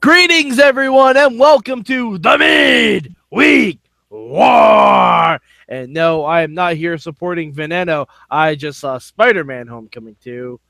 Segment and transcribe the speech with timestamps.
[0.00, 5.40] Greetings, everyone, and welcome to the Mid-Week War.
[5.68, 8.06] And no, I am not here supporting Veneno.
[8.30, 10.60] I just saw Spider-Man: Homecoming 2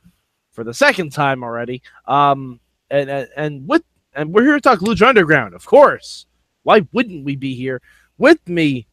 [0.53, 1.83] for the second time already.
[2.07, 2.59] Um,
[2.91, 3.83] and and, and with
[4.15, 6.25] and we're here to talk Lucha Underground, of course.
[6.63, 7.83] Why wouldn't we be here?
[8.17, 8.87] With me,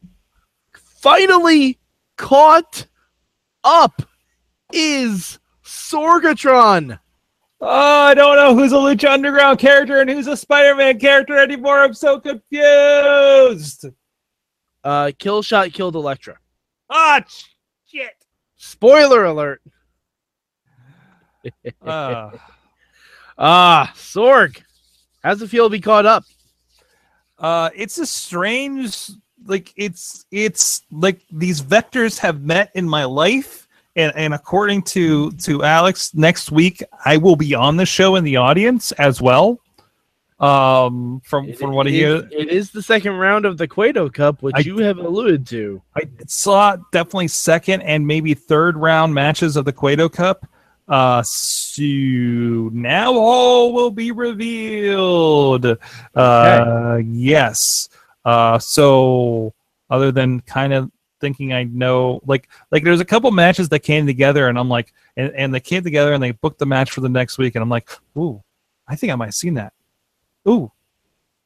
[0.74, 1.80] finally
[2.18, 2.88] caught
[3.64, 4.02] up
[4.74, 7.00] is Sorgatron.
[7.62, 11.82] Oh, I don't know who's a Lucha Underground character and who's a Spider-Man character anymore.
[11.84, 13.86] I'm so confused.
[14.84, 16.38] Uh, Killshot killed Elektra.
[16.90, 17.24] Ah,
[17.88, 18.14] shit.
[18.58, 19.62] Spoiler alert.
[21.82, 22.32] Uh,
[23.38, 24.62] Ah, Sorg.
[25.24, 26.24] How's it feel to be caught up?
[27.40, 29.10] uh, it's a strange,
[29.46, 33.65] like it's it's like these vectors have met in my life,
[33.96, 38.24] and and according to to Alex, next week I will be on the show in
[38.24, 39.60] the audience as well.
[40.38, 44.42] Um, from from what it, he it is the second round of the Cueto Cup,
[44.42, 45.82] which I- you have alluded to.
[45.96, 50.46] I saw definitely second and maybe third round matches of the Cueto Cup.
[50.88, 55.66] Uh, so now all will be revealed.
[56.14, 57.90] Uh, yes.
[58.24, 59.54] Uh, so
[59.90, 64.06] other than kind of thinking I know, like, like there's a couple matches that came
[64.06, 67.02] together, and I'm like, and, and they came together and they booked the match for
[67.02, 68.42] the next week, and I'm like, ooh,
[68.88, 69.74] I think I might have seen that.
[70.48, 70.72] Ooh,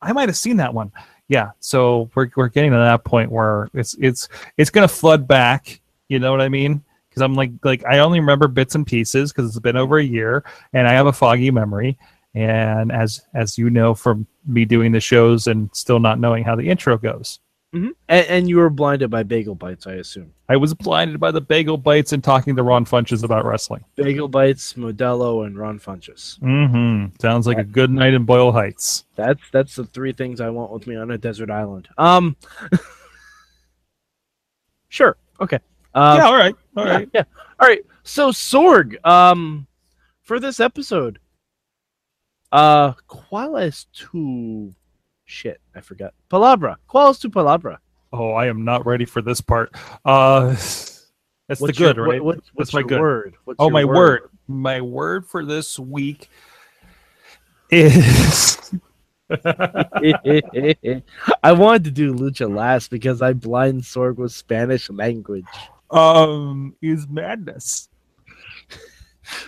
[0.02, 0.92] I might have seen that one.
[1.30, 5.80] Yeah so we're, we're getting to that point where it's it's it's gonna flood back
[6.10, 6.84] you know what i mean?
[7.08, 10.04] Because i'm like like i only remember bits and pieces because it's been over a
[10.04, 11.98] year and i have a foggy memory.
[12.36, 16.56] And as as you know from me doing the shows and still not knowing how
[16.56, 17.40] the intro goes
[17.72, 20.34] And, and you were blinded by bagel bites, I assume.
[20.48, 24.28] i was blinded by the bagel bites and talking to ron funches about wrestling Bagel
[24.28, 26.40] bites, Modelo, and Ron Funches.
[26.40, 30.50] mm-hmm sounds like a good night in boyle heights That's that's the three things I
[30.50, 31.88] want with me on a desert island.
[31.98, 32.36] Um,
[34.90, 35.60] sure, okay.
[35.94, 37.24] Uh, yeah all right all yeah, right yeah.
[37.60, 37.86] All right.
[38.04, 39.68] So Sorg, um,
[40.22, 41.20] for this episode,
[42.52, 44.74] uh, ¿cuál tu
[45.30, 45.62] shit?
[45.76, 46.14] I forgot.
[46.30, 46.78] Palabra.
[46.90, 47.78] ¿Cuál es tu palabra?
[48.12, 49.70] oh i am not ready for this part
[50.04, 50.48] uh
[51.48, 53.00] that's the good your, right What, what's, what's my good.
[53.00, 53.36] word?
[53.46, 54.32] What's Oh, my word.
[54.48, 56.28] My word for this week
[57.70, 58.74] is
[61.44, 65.46] I wanted to do lucha last because I blind Sorg with Spanish language.
[65.92, 67.90] um is madness.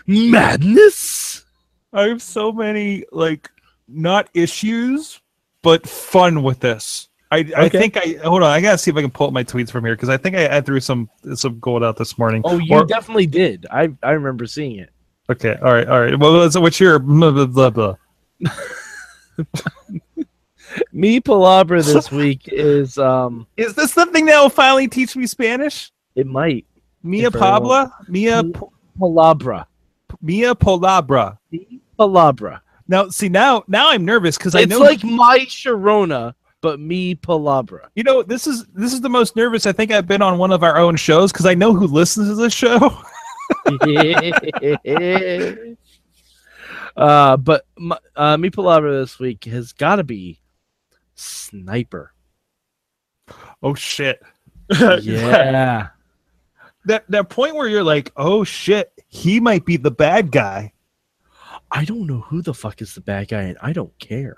[0.05, 1.45] Madness.
[1.93, 3.49] I have so many like
[3.87, 5.19] not issues,
[5.61, 7.07] but fun with this.
[7.33, 8.49] I, I think I hold on.
[8.49, 10.35] I gotta see if I can pull up my tweets from here because I think
[10.35, 12.41] I, I threw some some gold out this morning.
[12.43, 13.65] Oh, you Or- definitely did.
[13.71, 14.89] I I remember seeing it.
[15.29, 16.19] okay, all right, all right.
[16.19, 17.69] Well, so what's your blah blah blah?
[17.69, 17.95] blah?
[20.93, 23.47] Me palabra this week is um.
[23.57, 25.91] Is this the thing that will finally teach me Spanish?
[26.15, 26.65] It might
[27.03, 28.59] Mia If I Pabla, Mia Mi- P-
[28.99, 29.65] palabra.
[30.21, 31.37] Mia Polabra.
[31.97, 32.61] Palabra.
[32.91, 37.15] Now, see now, now I'm nervous because I It's know, like my Sharona, but me
[37.15, 37.87] palabra.
[37.95, 40.51] you know, this is this is the most nervous I think I've been on one
[40.51, 42.75] of our own shows because I know who listens to this show.
[46.97, 50.41] uh, but my, uh, me palabra this week has got to be
[51.15, 52.11] sniper.
[53.63, 54.21] oh shit!
[54.69, 55.87] yeah.
[56.83, 60.73] that that point where you're like, oh shit, he might be the bad guy.
[61.71, 64.37] I don't know who the fuck is the bad guy, and I don't care.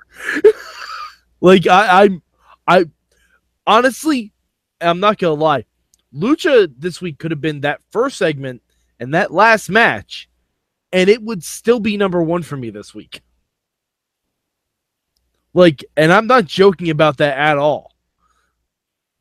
[1.42, 2.22] like I, I'm,
[2.68, 2.86] I
[3.66, 4.32] honestly,
[4.80, 5.66] I'm not gonna lie.
[6.14, 8.62] Lucha this week could have been that first segment
[9.00, 10.30] and that last match,
[10.92, 13.22] and it would still be number one for me this week.
[15.56, 17.92] Like, and I'm not joking about that at all.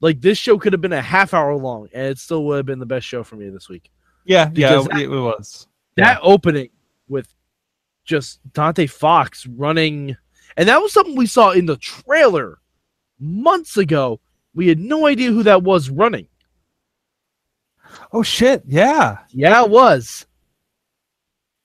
[0.00, 2.66] Like this show could have been a half hour long, and it still would have
[2.66, 3.90] been the best show for me this week.
[4.24, 5.66] Yeah, yeah, Because that- it, it was.
[5.96, 6.70] that opening
[7.08, 7.32] with
[8.04, 10.16] just Dante Fox running,
[10.56, 12.58] and that was something we saw in the trailer
[13.18, 14.20] months ago.
[14.54, 16.28] We had no idea who that was running.
[18.12, 18.62] Oh shit!
[18.66, 20.26] Yeah, Yeah, it was.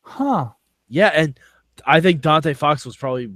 [0.01, 0.49] huh?
[0.89, 1.39] Yeah, and
[1.85, 3.31] I think Dante Fox was probably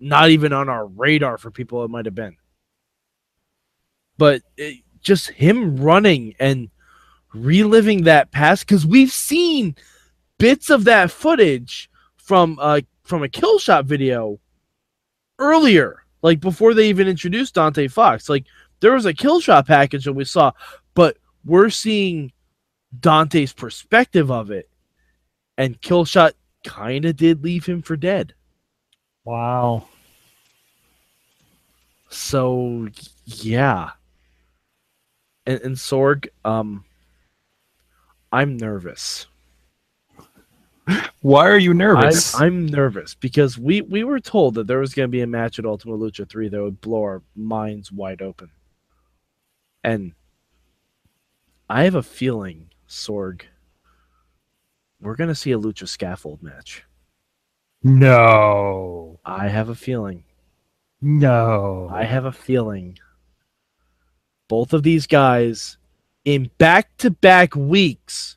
[0.00, 2.36] not even on our radar for people it might have been.
[4.18, 6.70] But it, just him running and
[7.34, 9.76] reliving that past because we've seen
[10.38, 11.90] bits of that footage
[12.26, 14.38] from uh from a Killshot video
[15.38, 18.28] earlier, like before they even introduced Dante Fox.
[18.28, 18.44] Like
[18.80, 20.50] there was a Killshot package that we saw,
[20.94, 22.32] but we're seeing
[22.98, 24.68] Dante's perspective of it,
[25.56, 26.32] and Killshot
[26.64, 28.34] kind of did leave him for dead.
[29.24, 29.86] Wow.
[32.10, 32.88] So
[33.24, 33.90] yeah.
[35.46, 36.84] And, and Sorg, um,
[38.32, 39.26] I'm nervous.
[41.20, 42.34] Why are you nervous?
[42.34, 45.26] I'm, I'm nervous because we we were told that there was going to be a
[45.26, 48.50] match at Ultima Lucha Three that would blow our minds wide open,
[49.82, 50.12] and
[51.68, 53.42] I have a feeling, Sorg,
[55.00, 56.84] we're going to see a Lucha Scaffold match.
[57.82, 59.18] no.
[59.24, 60.22] I have a feeling.
[61.02, 61.88] No.
[61.92, 62.98] I have a feeling.
[64.48, 65.76] Both of these guys,
[66.24, 68.36] in back to back weeks,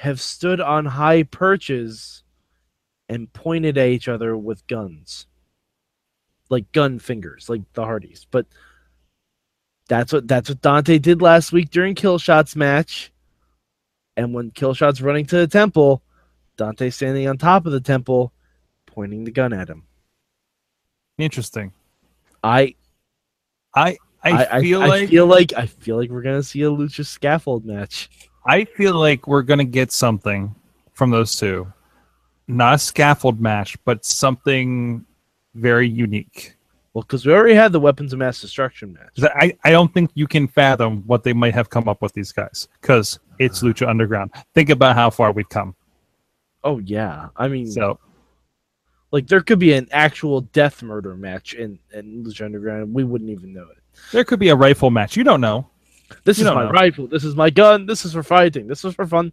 [0.00, 2.22] have stood on high perches
[3.10, 5.26] and pointed at each other with guns.
[6.48, 8.26] Like gun fingers, like the Hardys.
[8.30, 8.46] But
[9.88, 13.12] that's what that's what Dante did last week during Killshot's match.
[14.16, 16.02] And when Killshot's running to the temple,
[16.56, 18.32] Dante's standing on top of the temple,
[18.86, 19.84] pointing the gun at him.
[21.18, 21.72] Interesting.
[22.42, 22.74] I
[23.74, 27.04] I I, feel I like feel like I feel like we're gonna see a lucha
[27.04, 28.08] scaffold match.
[28.44, 30.54] I feel like we're gonna get something
[30.92, 31.70] from those two.
[32.48, 35.04] Not a scaffold match, but something
[35.54, 36.56] very unique.
[36.92, 39.30] Well, because we already had the weapons of mass destruction match.
[39.36, 42.32] I, I don't think you can fathom what they might have come up with these
[42.32, 43.66] guys because it's uh.
[43.66, 44.32] Lucha Underground.
[44.54, 45.76] Think about how far we've come.
[46.64, 47.98] Oh yeah, I mean, So
[49.12, 52.82] like there could be an actual death murder match in in Lucha Underground.
[52.82, 53.78] and We wouldn't even know it.
[54.12, 55.16] there could be a rifle match.
[55.16, 55.68] You don't know.
[56.24, 56.70] This You is my know.
[56.70, 57.06] rifle.
[57.06, 57.86] This is my gun.
[57.86, 58.66] This is for fighting.
[58.66, 59.32] This is for fun.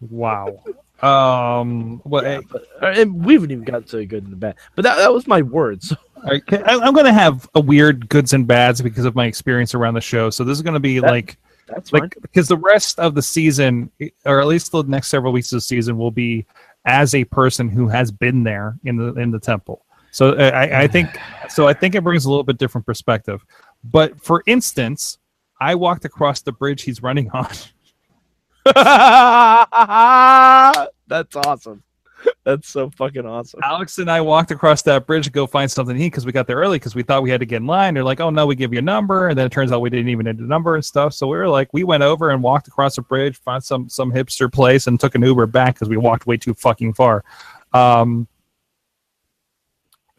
[0.00, 0.62] Wow.
[1.02, 2.00] um.
[2.04, 4.56] Well, Yeah, but, uh, and we haven't even gotten to the good and the bad.
[4.74, 5.92] But that, that was my words.
[6.24, 9.74] So I, I'm going to have a weird goods and bads because of my experience
[9.74, 10.30] around the show.
[10.30, 11.36] So this is going to be That- like
[11.66, 12.02] that's fine.
[12.02, 13.90] like because the rest of the season
[14.24, 16.46] or at least the next several weeks of the season will be
[16.84, 20.82] as a person who has been there in the in the temple so uh, i
[20.82, 21.08] i think
[21.48, 23.44] so i think it brings a little bit different perspective
[23.84, 25.18] but for instance
[25.60, 27.48] i walked across the bridge he's running on.
[31.08, 31.82] That's awesome.
[32.44, 33.60] That's so fucking awesome.
[33.64, 36.30] alex and i walked across that bridge to go find something to eat because we
[36.30, 37.94] got there early because we thought we had to get in line.
[37.94, 39.28] They're like oh no we give you a number.
[39.28, 41.14] And then it turns out we didn't even need a number and stuff.
[41.14, 44.12] So we were like we went over and walked across the bridge found some some
[44.12, 47.24] hipster place and took an uber back because we walked way too fucking far.
[47.72, 48.28] Um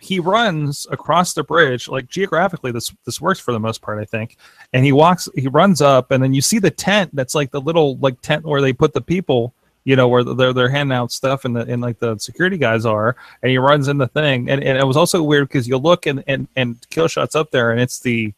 [0.03, 4.05] he runs across the bridge like geographically this this works for the most part i
[4.05, 4.38] think.
[4.73, 7.61] And he walks he runs up and then you see the tent that's like the
[7.61, 9.53] little like tent where they put the people
[9.85, 12.85] you know where they're they're handing out stuff and the and like the security guys
[12.85, 14.50] are and he runs in the thing.
[14.50, 17.71] And, and it was also weird because you look and and and Killshot's up there
[17.71, 18.33] and it's the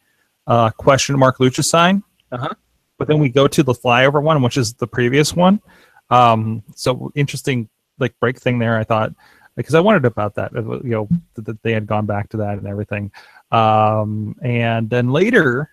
[0.47, 2.03] uh question mark lucha sign.
[2.31, 2.49] Uh-huh.
[2.97, 5.61] but then we go to the flyover one which is the previous one.
[6.09, 9.13] Um so interesting like break thing there i thought
[9.55, 12.57] because i wondered about that uh, you know that they had gone back to that
[12.57, 13.11] and everything
[13.51, 15.69] um and then later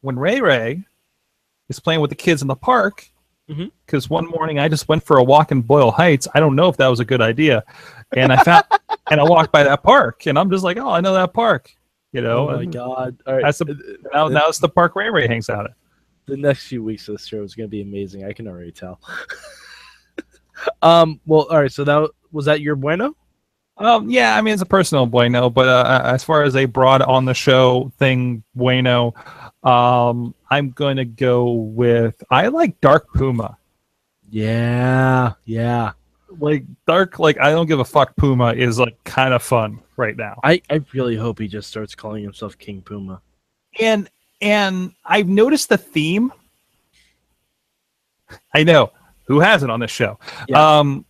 [0.00, 0.82] when ray ray
[1.68, 3.06] is playing with the kids in the park
[3.84, 6.28] because one morning I just went for a walk in Boyle Heights.
[6.32, 7.64] I don't know if that was a good idea,
[8.16, 8.64] and I found
[9.10, 11.68] and I walked by that park, and I'm just like, oh, I know that park,
[12.12, 12.48] you know.
[12.48, 13.20] oh my god!
[13.26, 15.72] All right, That's the- now, now it's the park Ray Ray hangs out at.
[16.26, 18.24] the next few weeks of the show is going to be amazing.
[18.24, 19.00] I can already tell.
[20.82, 21.20] um.
[21.26, 21.72] Well, all right.
[21.72, 23.16] So that was that your bueno.
[23.76, 27.00] Um, yeah, I mean it's a personal bueno, but uh, as far as a broad
[27.00, 29.14] on the show thing, bueno,
[29.62, 33.56] um, I'm going to go with I like Dark Puma.
[34.28, 35.32] Yeah.
[35.44, 35.92] Yeah.
[36.38, 38.16] Like Dark, like I don't give a fuck.
[38.16, 40.38] Puma is like kind of fun right now.
[40.44, 43.20] I I really hope he just starts calling himself King Puma.
[43.80, 44.08] and
[44.40, 46.32] and I've noticed the theme.
[48.54, 48.92] I know
[49.24, 50.18] who has it on this show.
[50.48, 50.78] Yeah.
[50.78, 51.04] Um,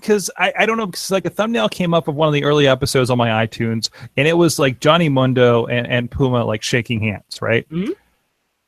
[0.00, 2.44] because I, I don't know because like a thumbnail came up of one of the
[2.44, 6.62] early episodes on my iTunes, and it was like Johnny Mundo and, and Puma like
[6.62, 7.68] shaking hands, right?
[7.68, 7.92] Mhm.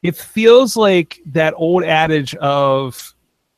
[0.02, 3.14] It feels like that old adage of,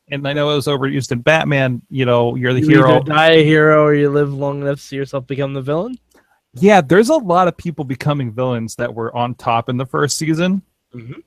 [0.09, 1.81] and I know it was overused in Batman.
[1.89, 3.01] You know, you're the You hero.
[3.03, 5.97] die a hero or you live long enough to see yourself become the villain.
[6.53, 10.17] Yeah, there's a lot of people becoming villains that were on top in the first
[10.17, 10.61] season,
[10.95, 11.23] Mhm.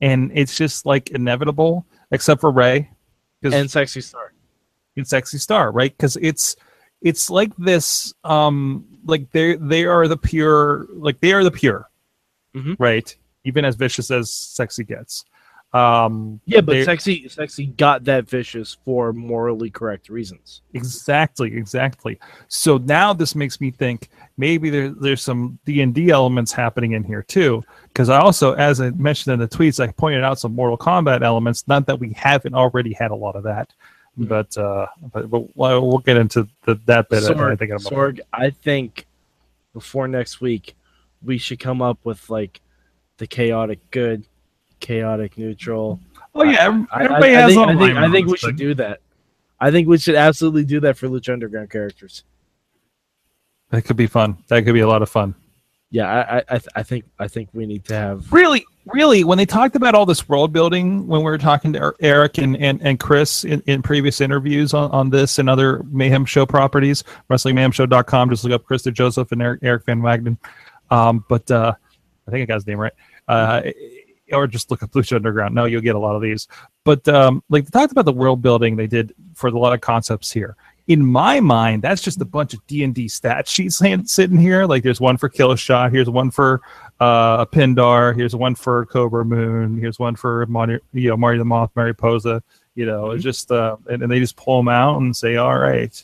[0.00, 2.90] and it's just like inevitable, except for Ray,
[3.40, 4.32] because And sexy star.
[4.96, 5.96] It's sexy star, right?
[5.96, 6.56] Because it's
[7.02, 11.88] it's like this, um, like they they are the pure, like they are the pure,
[12.54, 12.76] Mhm.
[12.78, 13.14] right?
[13.44, 15.24] Even as vicious as sexy gets.
[15.72, 20.62] Um, Yeah, but sexy sexy got that vicious for morally correct reasons.
[20.72, 22.18] Exactly, exactly.
[22.48, 26.92] So now this makes me think maybe there, there's some D and D elements happening
[26.92, 27.62] in here too.
[27.88, 31.22] Because I also, as I mentioned in the tweets, I pointed out some Mortal Kombat
[31.22, 31.66] elements.
[31.68, 33.70] Not that we haven't already had a lot of that,
[34.16, 37.24] but uh, but, but we'll, we'll get into the, that bit.
[37.24, 37.80] I Sorg, think in a.
[37.80, 39.06] Sorg, I think
[39.72, 40.74] before next week,
[41.22, 42.60] we should come up with like
[43.18, 44.26] the chaotic good,
[44.80, 46.00] chaotic neutral.
[46.34, 48.40] Oh yeah, I, everybody I, I has think, all I think, I think we this
[48.40, 49.00] should do that.
[49.58, 52.24] I think we should absolutely do that for Lucha Underground characters.
[53.70, 54.36] That could be fun.
[54.48, 55.34] That could be a lot of fun.
[55.90, 58.32] Yeah, I, I, I, th- I think, I think we need to have.
[58.32, 61.80] Really, really, when they talked about all this world building, when we were talking to
[61.80, 65.82] Er- Eric and, and, and Chris in, in previous interviews on, on this and other
[65.90, 70.38] Mayhem Show properties, WrestlingMayhemShow.com, just look up Chris DeJoseph and Eric, Eric Van Wagenen.
[70.90, 71.74] Um, but uh,
[72.26, 72.92] I think I got his name right.
[73.28, 73.62] Uh,
[74.32, 75.54] or just look up Lucha Underground.
[75.54, 76.48] No, you'll get a lot of these.
[76.84, 79.80] But um, like they talked about the world building they did for a lot of
[79.80, 80.56] concepts here.
[80.88, 84.66] In my mind, that's just a bunch of D and D stat sheets sitting here.
[84.66, 86.60] Like there's one for Killshot, here's one for
[87.00, 91.38] uh, a Pindar, here's one for Cobra Moon, here's one for Marty, you know, Marty
[91.38, 92.42] the Moth, Mariposa.
[92.74, 95.58] You know, it's just uh, and, and they just pull them out and say, all
[95.58, 96.02] right.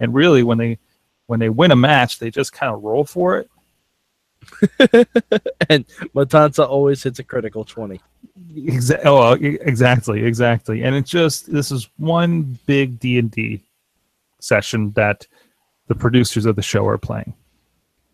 [0.00, 0.78] And really, when they
[1.26, 3.50] when they win a match, they just kind of roll for it.
[5.70, 8.00] and Matanza always hits a critical twenty.
[8.54, 10.82] Exa- oh, e- exactly, exactly.
[10.82, 13.62] And it's just this is one big D and D
[14.40, 15.26] session that
[15.88, 17.34] the producers of the show are playing.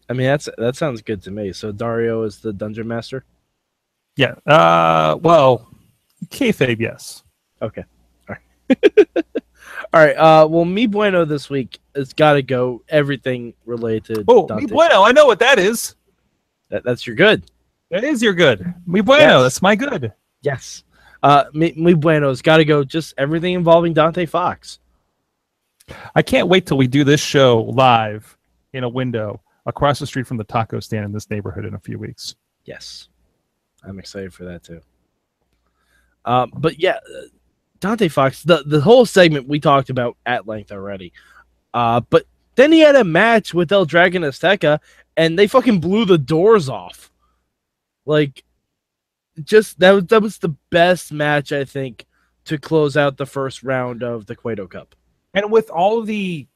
[0.09, 1.53] I mean, that's that sounds good to me.
[1.53, 3.25] So Dario is the dungeon master.
[4.17, 4.35] Yeah.
[4.47, 5.19] Uh.
[5.21, 5.69] Well,
[6.27, 7.23] kayfabe, yes.
[7.61, 7.85] Okay.
[8.29, 9.09] All right.
[9.93, 10.17] All right.
[10.17, 12.83] Uh, well, me bueno this week has got to go.
[12.89, 14.25] Everything related.
[14.29, 14.65] Oh, Dante.
[14.65, 15.03] mi bueno.
[15.03, 15.95] I know what that is.
[16.71, 17.45] That, that's your good.
[17.91, 18.75] That is your good.
[18.87, 19.23] Mi bueno.
[19.23, 19.43] Yes.
[19.43, 20.13] That's my good.
[20.43, 20.85] Yes.
[21.23, 22.85] Uh, me, me bueno's got to go.
[22.85, 24.79] Just everything involving Dante Fox.
[26.15, 28.37] I can't wait till we do this show live
[28.73, 31.79] in a window across the street from the taco stand in this neighborhood in a
[31.79, 32.35] few weeks.
[32.65, 33.09] Yes,
[33.85, 34.81] I'm excited for that too.
[36.25, 37.27] Um, but yeah, uh,
[37.79, 38.43] Dante Fox.
[38.43, 41.13] The the whole segment we talked about at length already.
[41.73, 42.25] Uh, but
[42.57, 44.81] then he had a match with El Dragon Azteca,
[45.17, 47.13] and they fucking blew the doors off.
[48.05, 48.43] Like,
[49.45, 52.07] just that was that was the best match I think
[52.47, 54.95] to close out the first round of the Cueto Cup.
[55.35, 56.47] And with all the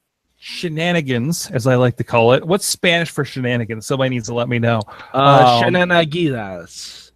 [0.42, 3.86] shenanigans, as I like to call it, what's Spanish for shenanigans?
[3.86, 4.80] Somebody needs to let me know.
[5.14, 7.12] Uh, Um, Shenanigans.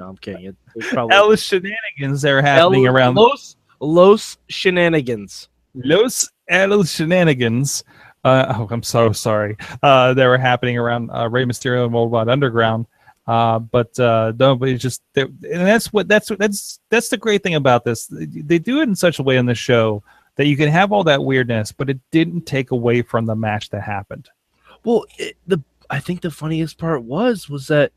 [0.00, 0.46] No, I'm kidding.
[0.46, 5.48] It, it's probably All shenanigans that are happening El- around Los Los Shenanigans.
[5.74, 7.84] Los El Shenanigans.
[8.24, 9.56] Uh, oh, I'm so sorry.
[9.82, 12.86] Uh, that were happening around uh, Rey Mysterio and Worldwide Underground.
[13.28, 17.54] Uh, but uh, nobody just they- and that's what that's that's that's the great thing
[17.54, 18.08] about this.
[18.10, 20.02] They do it in such a way on the show
[20.36, 23.70] that you can have all that weirdness, but it didn't take away from the match
[23.70, 24.28] that happened.
[24.84, 27.92] Well, it, the I think the funniest part was was that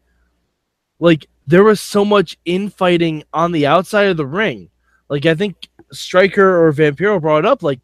[1.00, 4.70] like there was so much infighting on the outside of the ring.
[5.10, 7.80] Like I think Striker or Vampiro brought it up like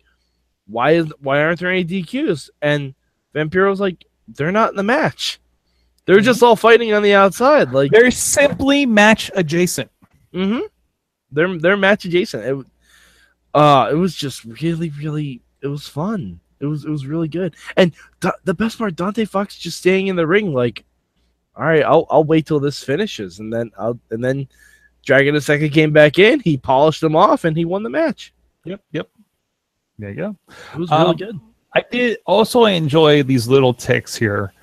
[0.68, 2.50] why is why aren't there any DQs?
[2.62, 2.96] And
[3.34, 5.40] Vampiro's like they're not in the match.
[6.06, 7.72] They're just all fighting on the outside.
[7.72, 9.92] Like They're simply match adjacent.
[10.34, 10.66] Mm-hmm.
[11.32, 12.44] They're they're match adjacent.
[12.44, 12.66] It,
[13.56, 15.42] uh, it was just really, really.
[15.62, 16.40] It was fun.
[16.60, 17.56] It was it was really good.
[17.78, 20.86] And Da- the best part, Dante Fox just staying in the ring, like,
[21.56, 24.48] all right, I'll I'll wait till this finishes, and then I'll and then
[25.06, 26.40] Dragon the Second came back in.
[26.40, 28.34] He polished them off, and he won the match.
[28.66, 29.10] Yep, yep.
[30.00, 30.36] There you go.
[30.74, 31.40] It was really Um, good.
[31.74, 34.54] I did also I enjoy these little ticks here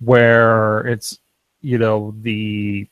[0.00, 1.18] where it's
[1.60, 2.88] you know the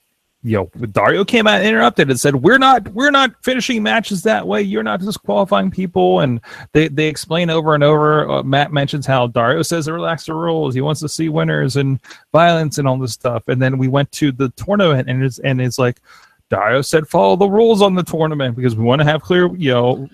[0.47, 4.23] you know Dario came out and interrupted and said we're not we're not finishing matches
[4.23, 6.41] that way you're not disqualifying people and
[6.73, 10.35] they they explain over and over uh, Matt mentions how Dario says to relax the
[10.35, 11.99] rules he wants to see winners and
[12.31, 15.61] violence and all this stuff and then we went to the tournament and it's and
[15.61, 16.01] it's like
[16.49, 19.73] Dario said follow the rules on the tournament because we want to have clear you
[19.73, 20.09] know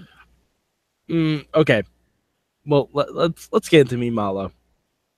[1.10, 1.82] Mm, okay,
[2.64, 4.50] well let, let's let's get into me Malo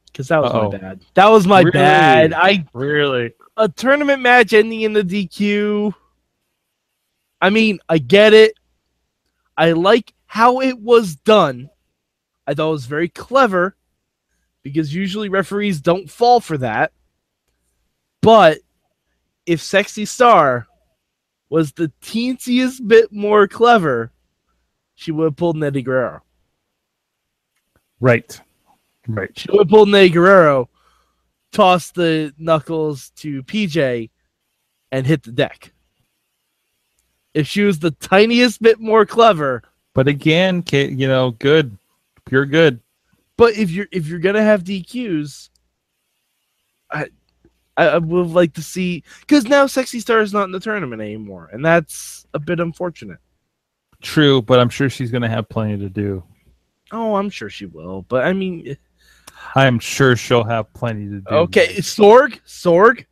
[0.06, 0.71] because that was Uh-oh.
[0.73, 1.00] my bad.
[1.14, 1.71] That was my Really?
[1.71, 2.33] bad.
[2.33, 5.94] I really a tournament match ending in the DQ.
[7.40, 8.54] I mean, I get it.
[9.56, 11.70] I like how it was done.
[12.46, 13.76] I thought it was very clever
[14.62, 16.92] because usually referees don't fall for that.
[18.20, 18.58] But
[19.46, 20.66] if Sexy Star
[21.50, 24.11] was the teensiest bit more clever,
[24.94, 26.23] she would have pulled an Eddie Guerrero.
[28.00, 28.40] right
[29.06, 30.68] right She would have pulled an Eddie Guerrero,
[31.54, 34.11] tossed the knuckles to PJ,
[34.92, 35.73] and hit the deck.
[37.32, 39.62] If she was the tiniest bit more clever,
[39.94, 41.76] But again, you know, good,
[42.26, 42.80] pure good.
[43.37, 45.49] but if you're if you're gonna have DQs,
[46.90, 47.06] I
[47.76, 51.50] I, would like to see because now Sexy Star is not in the tournament anymore,
[51.52, 53.18] and that's a bit unfortunate.
[54.00, 56.23] True, but I'm sure she's going to have plenty to do.
[56.92, 58.76] Oh, I'm sure she will, but I mean,
[59.54, 61.34] I am sure she'll have plenty to do.
[61.34, 63.06] Okay, Sorg, Sorg,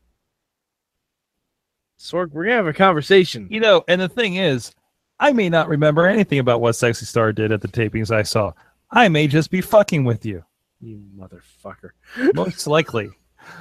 [1.98, 2.30] Sorg.
[2.32, 3.46] We're gonna have a conversation.
[3.50, 4.74] You know, and the thing is,
[5.20, 8.52] I may not remember anything about what Sexy Star did at the tapings I saw.
[8.90, 10.44] I may just be fucking with you.
[10.80, 11.90] You motherfucker.
[12.34, 13.10] Most likely.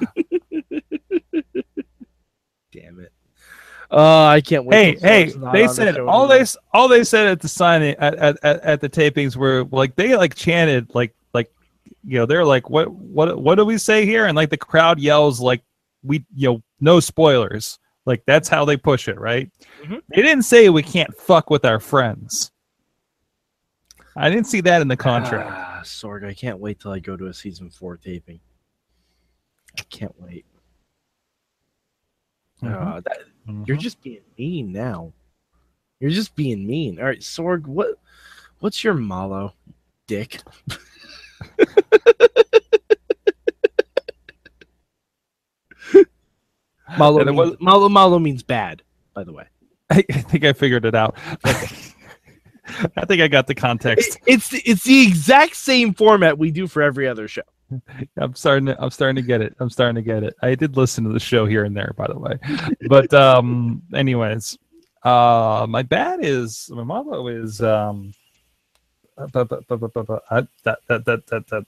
[2.72, 3.12] Damn it.
[3.90, 5.00] Oh, I can't wait.
[5.00, 5.32] Hey, hey!
[5.32, 6.42] They on the said all they anymore.
[6.42, 9.94] s- all they said at the signing at, at, at, at the tapings were like
[9.96, 11.14] they like chanted like
[12.04, 14.98] you know they're like what what what do we say here and like the crowd
[14.98, 15.62] yells like
[16.02, 19.50] we you know no spoilers like that's how they push it right.
[19.84, 20.02] Mhm.
[20.08, 22.50] They didn't say we can't fuck with our friends.
[24.16, 25.48] I didn't see that in the contract.
[25.52, 28.40] Ah, Sorg, I can't wait till I go to a season four taping.
[29.78, 30.44] I can't wait.
[32.62, 32.74] Mhm.
[32.74, 33.18] Ah, that,
[33.48, 33.66] Mhm.
[33.68, 35.12] You're just being mean now.
[36.00, 36.98] You're just being mean.
[36.98, 37.98] All right, Sorg, what
[38.58, 39.54] what's your malo,
[40.08, 40.40] dick?
[46.98, 48.82] malo, means, was- malo, malo means bad,
[49.14, 49.44] by the way.
[49.90, 51.16] I, I think I figured it out.
[51.44, 54.16] I think I got the context.
[54.16, 57.42] It- it's the, it's the exact same format we do for every other show.
[58.16, 59.54] I'm starting to I'm starting to get it.
[59.58, 60.34] I'm starting to get it.
[60.42, 62.38] I did listen to the show here and there, by the way.
[62.88, 64.58] But um anyways,
[65.04, 68.12] uh my bad is my motto is um
[69.18, 71.66] uh, bu- bu- bu- bu- bu- bu- uh, that, that, that, that, that.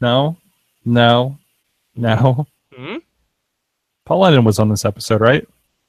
[0.00, 0.36] No,
[0.84, 1.38] no,
[1.96, 2.46] no.
[2.74, 2.96] Hmm?
[4.04, 5.46] Paul London was on this episode, right?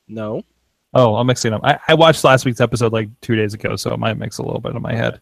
[0.08, 0.44] No,
[0.94, 1.60] Oh, I'm mixing up.
[1.64, 4.44] I, I watched last week's episode like two days ago, so it might mix a
[4.44, 5.20] little bit in my head.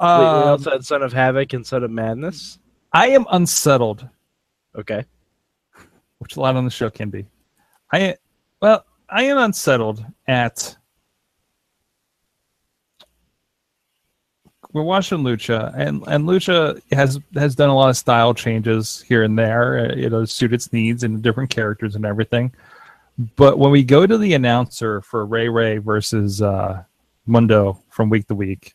[0.00, 2.58] Wait, we Um, also had Son of Havoc and Son of Madness.
[2.92, 4.08] I am unsettled
[4.76, 5.04] Okay,
[6.18, 7.26] which a lot on the show can be.
[7.92, 8.16] I
[8.60, 10.76] well, I am unsettled at
[14.72, 19.22] we're watching Lucha, and and Lucha has has done a lot of style changes here
[19.22, 22.52] and there, uh, you know, suit its needs and different characters and everything.
[23.36, 26.82] But when we go to the announcer for Ray Ray versus uh,
[27.26, 28.74] Mundo from week to week,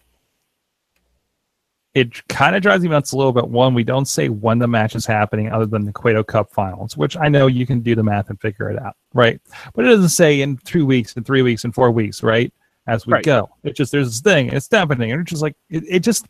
[1.94, 3.48] it kind of drives me nuts a little bit.
[3.48, 6.98] One, we don't say when the match is happening other than the Cueto Cup finals,
[6.98, 9.39] which I know you can do the math and figure it out, right?
[9.76, 12.52] But it doesn't say in two weeks, in three weeks, in four weeks, right?
[12.88, 13.24] As we Right.
[13.24, 13.50] go.
[13.63, 15.12] It just, there's this thing, it's happening.
[15.12, 16.28] And it's just like, it, it just,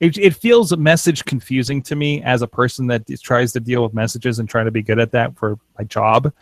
[0.00, 3.82] it, it feels a message confusing to me as a person that tries to deal
[3.82, 6.32] with messages and trying to be good at that for my job.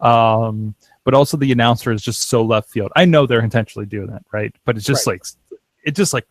[0.00, 2.92] Um, but also the announcer is just so left field.
[2.94, 4.54] I know they're intentionally doing that, right?
[4.64, 5.22] But it's just like,
[5.82, 6.26] it's just like,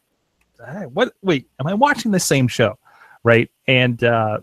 [0.63, 1.13] "Hey, what?
[1.23, 2.77] Wait, am I watching the same show?
[3.23, 3.49] Right?
[3.67, 4.39] And uh,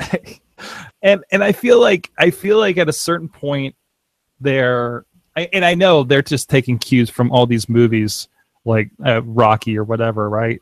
[1.02, 3.74] and and I feel like I feel like at a certain point,
[4.40, 5.04] they're
[5.36, 8.28] And I know they're just taking cues from all these movies
[8.64, 10.60] like uh, Rocky or whatever, right?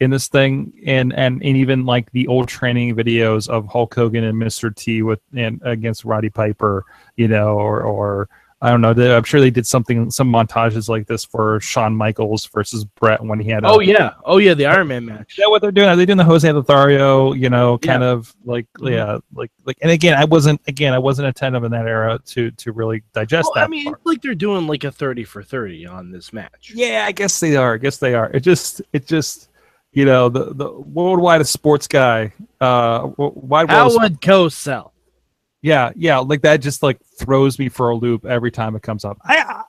[0.00, 4.24] In this thing, and and and even like the old training videos of Hulk Hogan
[4.24, 4.74] and Mr.
[4.74, 6.84] T with and against Roddy Piper,
[7.16, 8.28] you know, or or
[8.64, 8.94] I don't know.
[8.94, 13.20] they- I'm sure they did something, some montages like this for Shawn Michaels versus Bret
[13.20, 13.64] when he had.
[13.64, 15.32] A, Oh yeah, oh yeah, the Iron Man match.
[15.32, 15.88] is that what they're doing?
[15.88, 17.32] Are they doing the Jose Lothario?
[17.32, 18.10] You know, kind Yeah.
[18.10, 18.92] of like Mhm.
[18.92, 19.78] yeah, like like.
[19.82, 23.46] And again, I wasn't again, I wasn't attentive in that era to to really digest
[23.48, 23.64] Well, that.
[23.64, 24.00] I mean, part.
[24.04, 26.70] like they're doing like a thirty for thirty on this match.
[26.72, 27.74] Yeah, I guess they are.
[27.74, 28.30] I guess they are.
[28.32, 29.48] It just, it just,
[29.92, 34.91] you know, the the worldwide sports guy, uh, wide How would Co sell?
[35.62, 39.04] Yeah, yeah, like that just like throws me for a loop every time it comes
[39.04, 39.16] up.
[39.24, 39.62] I, I,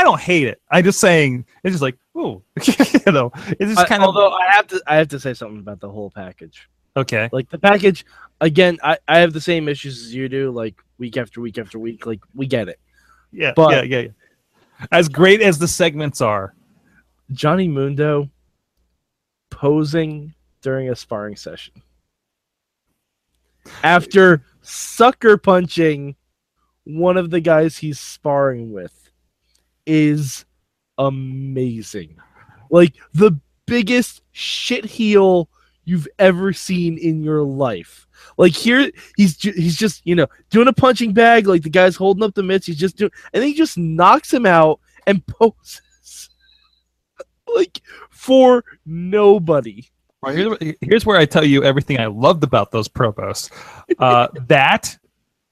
[0.00, 0.60] I don't hate it.
[0.70, 2.42] I'm just saying it's just like, ooh,
[3.06, 5.34] you know, it's just I- kind of although I have to, I have to say
[5.34, 6.68] something about the whole package.
[6.96, 7.28] okay.
[7.30, 8.06] Like the package,
[8.40, 10.50] again, I, I have the same issues as you do.
[10.50, 12.06] Like week after week after week.
[12.06, 12.80] Like we get it.
[13.30, 14.86] Yeah, but- yeah, yeah, yeah.
[14.92, 16.54] As great as the segments are,
[17.32, 18.30] Johnny Mundo
[19.50, 21.82] posing during a sparring session
[23.82, 26.16] after sucker punching
[26.84, 29.10] one of the guys he's sparring with
[29.86, 30.44] is
[30.96, 32.16] amazing.
[32.70, 35.48] Like the biggest shit heel
[35.84, 38.06] you've ever seen in your life.
[38.36, 41.46] Like here, he's ju- he's just you know doing a punching bag.
[41.46, 42.66] Like the guy's holding up the mitts.
[42.66, 45.80] He's just doing, and he just knocks him out and poses
[47.54, 49.84] like for nobody.
[50.22, 53.50] Well, here's, here's where I tell you everything I loved about those promos.
[53.98, 54.96] Uh, that,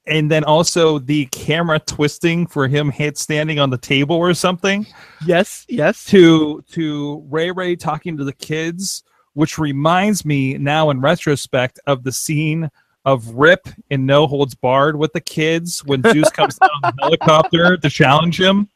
[0.05, 4.85] and then also the camera twisting for him hit standing on the table or something.
[5.25, 6.05] Yes, yes.
[6.05, 9.03] To to Ray Ray talking to the kids,
[9.33, 12.69] which reminds me now in retrospect of the scene
[13.05, 17.01] of Rip in No Holds Barred with the kids when Zeus comes down on the
[17.01, 18.69] helicopter to challenge him.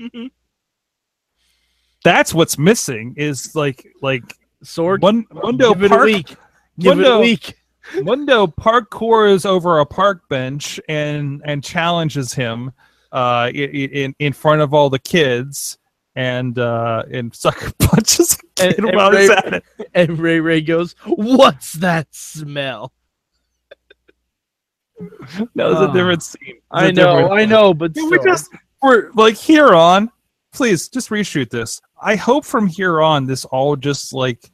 [0.00, 0.32] Mhm.
[2.02, 4.24] That's what's missing is like like
[4.64, 5.02] Sword.
[5.02, 6.28] one Mundo give it a Park week.
[6.78, 7.54] Give it Mundo- a week.
[8.02, 12.72] Mundo parkours over a park bench and and challenges him
[13.12, 15.76] uh, in in front of all the kids,
[16.16, 19.64] and uh, and sucker punches a And- kid and while he's Ray- at it.
[19.94, 22.92] And Ray Ray goes, "What's that smell?"
[25.54, 26.40] That was Oh, a different scene.
[26.48, 28.48] It I know, different- I know, but we just
[28.82, 30.10] we're like here on,
[30.52, 31.80] please just reshoot this.
[32.00, 34.50] I hope from here on this all just like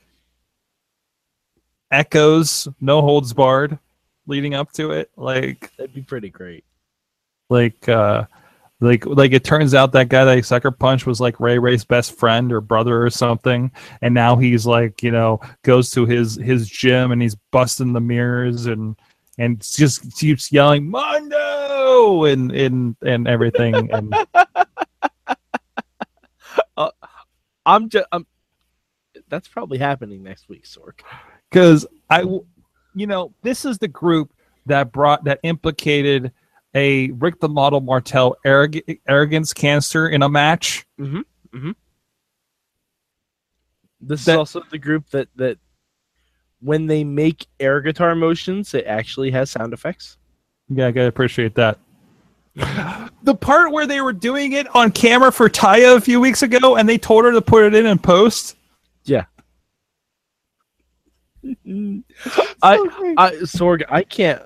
[1.90, 3.78] echoes, no holds barred,
[4.26, 5.10] leading up to it.
[5.16, 6.64] Like that'd be pretty great.
[7.48, 8.24] like uh
[8.80, 12.18] like like it turns out that guy that sucker punch was like Ray Ray's best
[12.18, 13.70] friend or brother or something,
[14.02, 18.00] and now he's like you know goes to his his gym and he's busting the
[18.00, 18.96] mirrors and
[19.38, 24.14] and just keeps yelling Mondo and and and everything and
[27.66, 28.26] I'm just, I'm.
[29.28, 31.02] That's probably happening next week, Sorg.
[31.50, 32.22] Because I,
[32.94, 34.32] you know this is the group
[34.66, 36.32] that brought that implicated
[36.74, 40.86] a Rick the Model Martel arrog- arrogance cancer in a match.
[40.98, 41.18] Mm-hmm,
[41.56, 41.70] mm-hmm.
[44.00, 45.58] This That- is also the group that that
[46.60, 50.18] when they make air guitar motions, it actually has sound effects.
[50.68, 51.78] Yeah, I gotta appreciate that.
[53.22, 56.76] the part where they were doing it on camera for Taya a few weeks ago,
[56.76, 58.56] and they told her to put it in and post.
[62.62, 62.76] I,
[63.16, 64.42] I Sorg, I can't.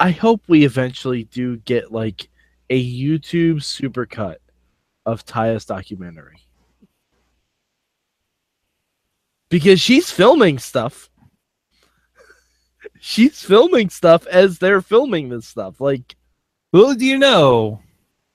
[0.00, 2.28] I hope we eventually do get like
[2.70, 4.36] a YouTube supercut
[5.04, 6.38] of Taya's documentary
[9.52, 11.10] because she's filming stuff.
[13.04, 15.80] She's filming stuff as they're filming this stuff.
[15.80, 16.16] Like,
[16.72, 17.80] Well, do you know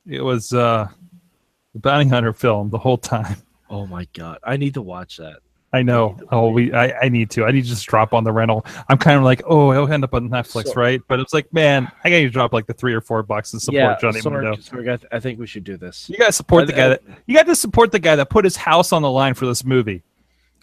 [0.05, 0.87] it was uh,
[1.73, 3.37] the bounty hunter film the whole time?
[3.69, 5.39] oh my god, I need to watch that.
[5.77, 6.17] I know.
[6.31, 6.73] Oh, we.
[6.73, 7.45] I, I need to.
[7.45, 8.65] I need to just drop on the rental.
[8.89, 10.99] I'm kind of like, oh, it'll end up on Netflix, So- right?
[11.07, 13.75] But it's like, man, I gotta drop like the three or four bucks to support
[13.75, 16.09] yeah, Johnny Sorg, I, think we should do this.
[16.09, 18.43] You gotta support the guy I- that you got to support the guy that put
[18.43, 20.01] his house on the line for this movie.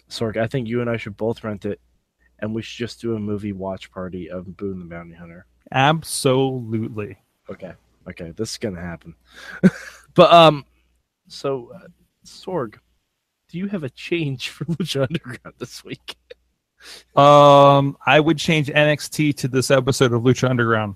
[0.09, 1.79] Sorg, I think you and I should both rent it,
[2.39, 5.45] and we should just do a movie watch party of Boone the Bounty Hunter.
[5.71, 7.17] Absolutely.
[7.49, 7.71] Okay,
[8.09, 9.15] okay, this is gonna happen.
[10.13, 10.65] but um,
[11.29, 11.87] so uh,
[12.25, 12.75] Sorg,
[13.55, 16.17] do you have a change for Lucha Underground this week?
[17.15, 20.95] Um, I would change NXT to this episode of Lucha Underground.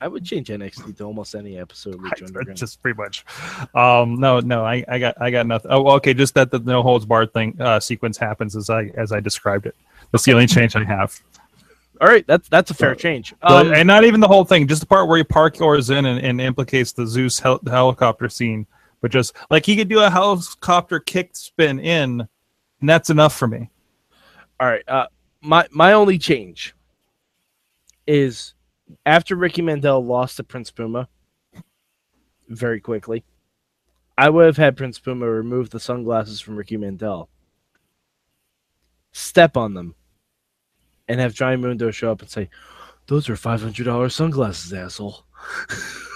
[0.00, 2.56] I would change NXT to almost any episode of Lucha Underground.
[2.56, 3.24] just pretty much.
[3.74, 5.72] Um, no, no, I, I got, I got nothing.
[5.72, 9.10] Oh, okay, just that the no holds barred thing uh, sequence happens as I, as
[9.10, 9.74] I described it.
[10.12, 11.20] That's the only change I have,
[12.00, 13.34] All right, that's that's a fair change.
[13.42, 14.68] Um, and not even the whole thing.
[14.68, 18.68] Just the part where he parkours in and, and implicates the Zeus hel- helicopter scene.
[19.00, 22.26] But just like he could do a helicopter kick spin in,
[22.80, 23.70] and that's enough for me.
[24.58, 25.06] all right, uh,
[25.42, 26.74] my my only change
[28.06, 28.54] is
[29.04, 31.08] after Ricky Mandel lost to Prince Puma
[32.48, 33.24] very quickly.
[34.18, 37.28] I would have had Prince Puma remove the sunglasses from Ricky Mandel,
[39.12, 39.94] step on them,
[41.06, 42.48] and have Johnny Mundo show up and say,
[43.08, 45.24] "Those are five hundred dollars sunglasses, asshole."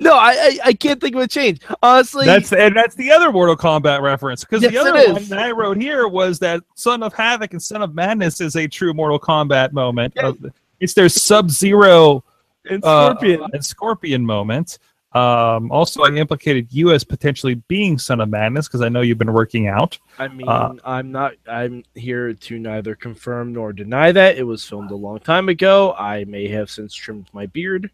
[0.00, 1.60] no, I, I I can't think of a change.
[1.82, 5.38] Honestly, That's and that's the other Mortal Kombat reference because Yes, the other one that
[5.38, 8.94] I wrote here was that Son of Havoc and Son of Madness is a true
[8.94, 10.14] Mortal Kombat moment.
[10.16, 10.28] Yeah.
[10.28, 12.24] Of, it's their Sub Zero
[12.68, 13.50] and uh, Scorpion.
[13.52, 14.78] and Scorpion moment.
[15.12, 19.18] Um, also, I implicated you as potentially being Son of Madness because I know you've
[19.18, 19.98] been working out.
[20.18, 21.32] I mean, uh, I'm not.
[21.46, 25.94] I'm here to neither confirm nor deny that it was filmed a long time ago.
[25.94, 27.90] I may have since trimmed my beard.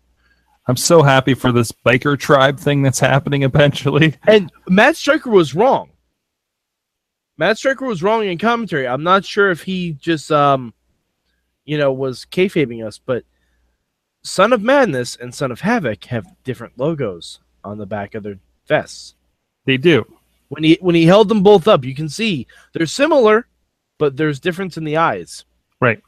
[0.67, 4.15] I'm so happy for this biker tribe thing that's happening eventually.
[4.27, 5.91] And Matt Striker was wrong.
[7.37, 8.87] Matt Striker was wrong in commentary.
[8.87, 10.73] I'm not sure if he just, um,
[11.65, 13.25] you know, was kayfabing us, but
[14.23, 18.39] Son of Madness and Son of Havoc have different logos on the back of their
[18.67, 19.15] vests.
[19.67, 20.05] They do.
[20.49, 23.49] When he when he held them both up, you can see they're similar,
[23.99, 25.45] but there's difference in the eyes.
[25.81, 26.01] Right.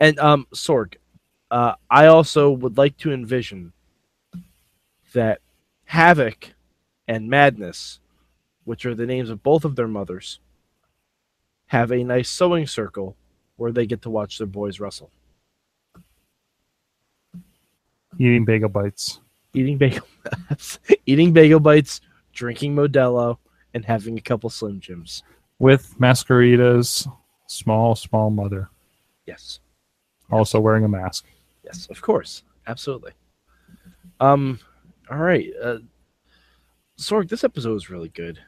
[0.00, 0.94] And um, Sorg,
[1.50, 3.72] uh, I also would like to envision
[5.14, 5.40] that
[5.84, 6.52] Havoc
[7.06, 8.00] and Madness,
[8.64, 10.40] which are the names of both of their mothers,
[11.66, 13.16] have a nice sewing circle
[13.56, 15.10] where they get to watch their boys wrestle,
[18.18, 19.20] Eating bagel bites.
[19.54, 20.06] eating bagel,
[21.06, 22.00] eating bagel bites,
[22.32, 23.38] drinking Modelo,
[23.74, 25.22] and having a couple Slim Jims.
[25.58, 27.06] with Mascarita's
[27.46, 28.70] small, small mother,
[29.26, 29.60] Yes.
[30.30, 31.26] also wearing a mask.
[31.68, 33.12] Yes, of course, absolutely.
[34.20, 34.58] Um,
[35.10, 35.78] all right, uh,
[36.98, 38.38] Sorg, this episode was really good,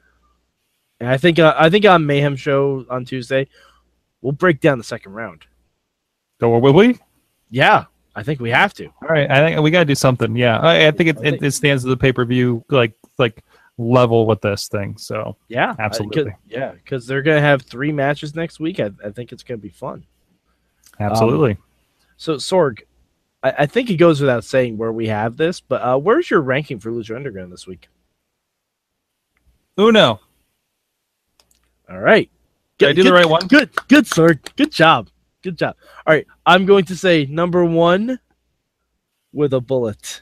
[0.99, 3.47] And I think uh, I think on Mayhem show on Tuesday,
[4.21, 5.45] we'll break down the second round.
[6.41, 6.97] Or will we?
[7.51, 8.87] Yeah, I think we have to.
[8.87, 10.35] All right, I think we got to do something.
[10.35, 12.65] Yeah, I, I think it, I think- it, it stands as a pay per view
[12.69, 13.43] like like
[13.77, 14.97] level with this thing.
[14.97, 16.23] So Yeah, I- Absolutely.
[16.31, 18.79] 'cause- yeah, because they're gonna have three matches next week.
[18.79, 20.03] I, I think it's gonna be fun.
[20.99, 21.57] absolutely.
[22.17, 22.79] So Sorg,
[23.43, 26.41] I, I think it goes without saying where we have this, but uh, where's your
[26.41, 27.87] ranking for Lucha Underground this week?
[29.79, 30.19] Uno,
[31.89, 32.29] All right,
[32.77, 33.47] did I do the right one?
[33.47, 34.39] Good, good, sir.
[34.55, 35.09] Good job.
[35.41, 35.75] Good job.
[36.05, 38.19] All right, I'm going to say number one
[39.33, 40.21] with a bullet.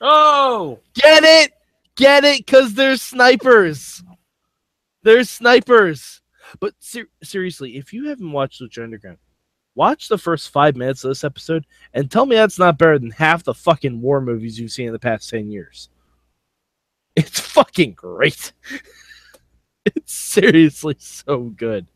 [0.00, 1.52] Oh, Get it?
[1.96, 2.44] Get it?
[2.46, 4.02] Because there's snipers.
[5.02, 6.20] There's snipers.
[6.60, 9.18] But ser- seriously, if you haven't watched Lucha Underground,
[9.76, 13.12] watch the first five minutes of this episode and tell me that's not better than
[13.12, 15.88] half the fucking war movies you've seen in the past 10 years.
[17.18, 18.52] It's fucking great.
[19.86, 21.86] it's seriously so good.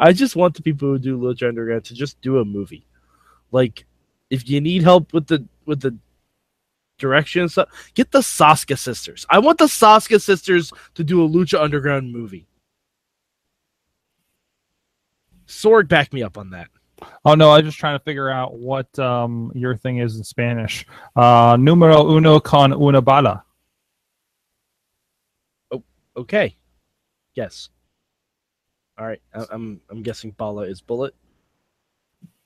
[0.00, 2.84] I just want the people who do Lucha Underground to just do a movie.
[3.52, 3.86] Like,
[4.30, 5.96] if you need help with the with the
[6.98, 9.24] direction and stuff, get the Soska sisters.
[9.30, 12.48] I want the Soska sisters to do a Lucha Underground movie.
[15.46, 16.68] Sorg, back me up on that.
[17.24, 17.50] Oh no!
[17.50, 20.86] I'm just trying to figure out what um your thing is in Spanish.
[21.16, 23.44] Uh, numero uno con una bala.
[25.70, 25.82] Oh,
[26.16, 26.56] Okay.
[27.34, 27.68] Yes.
[28.98, 29.20] All right.
[29.34, 31.14] I- I'm I'm guessing Bala is bullet.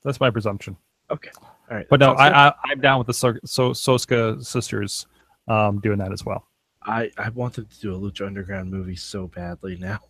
[0.05, 0.77] That's my presumption.
[1.11, 1.31] Okay.
[1.71, 1.87] All right.
[1.88, 2.12] But no.
[2.12, 5.07] I, I I'm down with the so, so Soska sisters
[5.49, 6.47] um doing that as well.
[6.85, 10.01] I I want them to do a Lucha Underground movie so badly now,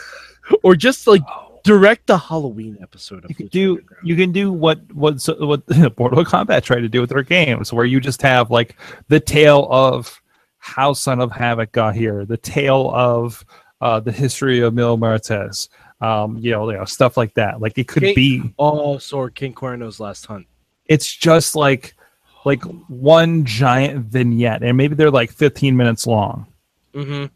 [0.62, 1.22] or just like
[1.68, 5.62] direct the Halloween episode of You can do you can do what what so- what
[5.98, 8.76] Mortal Kombat tried to do with their games, where you just have like
[9.08, 10.20] the tale of
[10.58, 13.44] how Son of Havoc got here, the tale of
[13.80, 15.68] uh, the history of Mil Muertes,
[16.00, 17.60] um, you know, you know, stuff like that.
[17.60, 18.14] Like it could Okay.
[18.14, 18.54] be.
[18.58, 20.46] Oh, Sorg, King Cuerno's last hunt.
[20.86, 21.94] It's just like
[22.44, 26.46] like one giant vignette, and maybe they're like 15 minutes long.
[26.94, 27.26] Mm-hmm.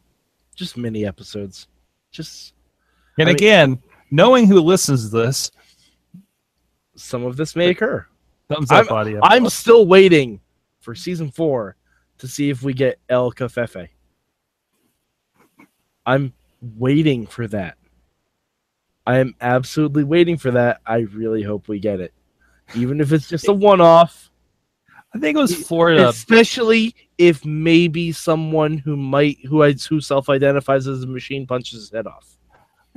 [0.57, 1.67] Just mini episodes.
[2.11, 2.55] Just
[3.19, 5.51] And I mean- again, knowing who listens to this,
[6.95, 8.07] some of this may occur.
[8.49, 9.19] thumbs up audio.
[9.25, 10.41] I'm still waiting
[10.81, 11.77] for season four
[12.19, 13.89] to see if we get El Cafefe.
[16.05, 17.79] I'm waiting for that.
[19.07, 20.81] I am absolutely waiting for that.
[20.87, 22.13] I really hope we get it.
[22.77, 24.31] Even if it's just a one off,
[25.15, 26.09] I think it was Florida.
[26.09, 31.91] especially if maybe someone who might who who self identifies as a machine punches his
[31.91, 32.39] head off.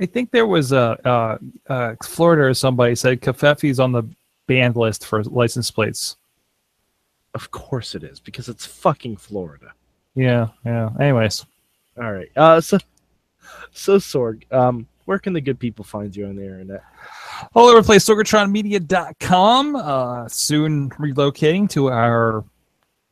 [0.00, 4.02] I think there was a uh, uh, Florida or somebody said Kafefi's on the
[4.46, 6.16] banned list for license plates.
[7.34, 9.72] Of course it is, because it's fucking Florida.
[10.14, 10.90] Yeah, yeah.
[10.98, 11.44] Anyways,
[11.98, 12.30] All right.
[12.36, 12.78] Uh so
[13.72, 16.82] so Sorg, um, where can the good people find you on the internet?
[17.54, 18.04] all over the place.
[18.08, 19.76] SorgatronMedia.com.
[19.76, 22.44] Uh, soon relocating to our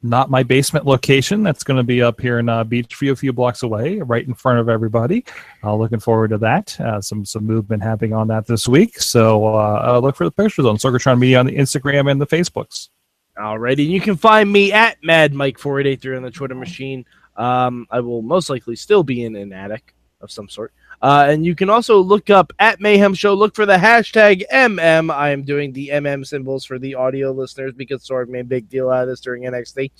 [0.05, 1.43] not my basement location.
[1.43, 4.35] That's going to be up here in uh, Beachview, a few blocks away, right in
[4.35, 5.25] front of everybody.
[5.63, 6.79] Uh, looking forward to that.
[6.79, 9.01] Uh, some some movement happening on that this week.
[9.01, 12.27] So uh, uh, look for the pictures on Sorgatron Media on the Instagram and the
[12.27, 12.91] Facebooks.
[13.39, 16.31] Alrighty, and you can find me at Mad Mike four eight eight three on the
[16.31, 17.05] Twitter machine.
[17.37, 20.73] Um, I will most likely still be in an attic of some sort.
[21.03, 23.35] Uh, and you can also look up at Mayhem Show.
[23.35, 25.13] Look for the hashtag MM.
[25.15, 28.69] I am doing the MM symbols for the audio listeners because Sorg made a big
[28.69, 29.91] deal out of this during NXT.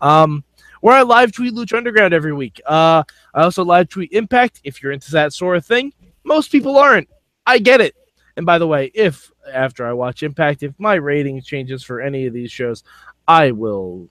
[0.00, 0.44] Um,
[0.82, 2.60] where I live tweet Lucha Underground every week.
[2.66, 3.02] Uh,
[3.34, 5.92] I also live tweet Impact if you're into that sort of thing.
[6.24, 7.08] Most people aren't.
[7.46, 7.96] I get it.
[8.36, 12.26] And by the way, if after I watch Impact, if my rating changes for any
[12.26, 12.82] of these shows,
[13.26, 14.08] I will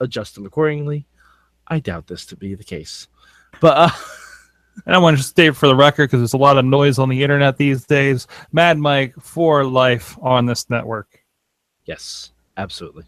[0.00, 1.06] adjust them accordingly.
[1.66, 3.08] I doubt this to be the case.
[3.60, 3.90] But uh,
[4.86, 7.08] And I want to state for the record because there's a lot of noise on
[7.08, 8.26] the internet these days.
[8.52, 11.22] Mad Mike for life on this network.
[11.84, 13.04] yes, absolutely.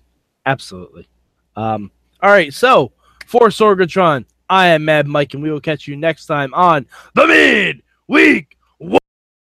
[0.47, 1.09] Absolutely.
[1.57, 1.91] Um,
[2.23, 2.93] all right, so
[3.27, 7.27] for Sorgatron, I am Mad Mike, and we will catch you next time on the
[7.27, 8.54] Mid Week